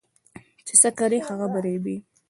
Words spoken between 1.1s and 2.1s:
هغه به رېبې.